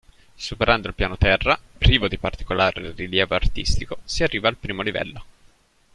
[0.35, 5.25] Superando il piano terra, privo di particolare rilievo artistico, si arriva al primo livello.